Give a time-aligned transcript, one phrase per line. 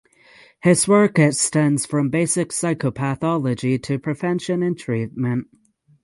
[0.63, 5.45] His work extends from basic psychopathology to prevention and treatment.